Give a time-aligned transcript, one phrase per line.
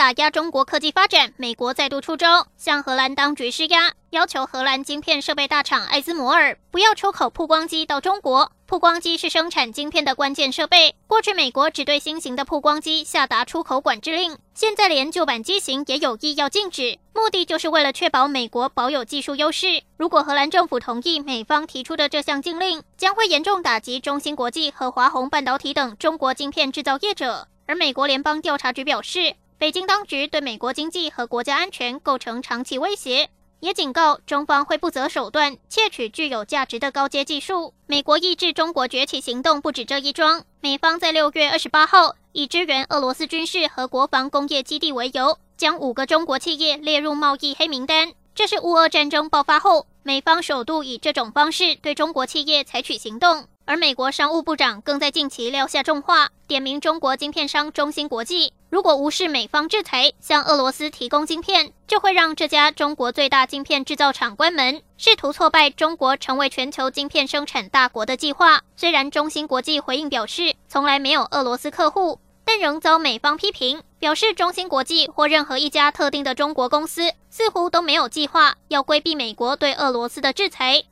[0.00, 8.50] 打压中国科技发展，美国再度出招，向荷兰当局施压，要求荷兰晶片设备大厂艾斯摩尔不要出口曝光机到中国。
[8.66, 19.82] 曝光机是生产晶片的关键设备，过去美国只对新型的曝光机下达出口管制令，现在连旧版机型也有意要禁止，目的就是为了确保美国保有技术优势。
[19.98, 27.48] 如果荷兰政府同意美方提出的这项禁令，将会严重打击中芯国际和华虹半导体等中国晶片制造业者。
[27.66, 33.28] 而美国联邦调查局表示，北京当局对美国经济和国家安全构成长期威胁，
[33.60, 37.74] 也警告中方会不择手段窃取具有价值的高阶技术。
[37.86, 48.14] 美国抑制中国崛起行动不止这一桩，美方在六月二十八号以支援俄罗斯军事和国防工业基地为由，将五个中国企业列入贸易黑名单。
[48.34, 53.44] 这是乌俄战争爆发后，美方首度以这种方式对中国企业采取行动。
[53.66, 68.62] 而美国商务部长更在近期撂下重话，点名中国晶片商中芯国际，如果无视美方制裁，向俄罗斯提供晶片，就会让这家中国最大晶片制造厂关门，试图挫败中国成为全球晶片生产大国的计划。
[68.76, 72.20] 虽然中芯国际回应表示，从来没有俄罗斯客户。
[72.42, 80.82] 但仍遭美方批评，表示中芯国际或任何一家特定的中国公司似乎都没有计划要规避美国对俄罗斯的制裁。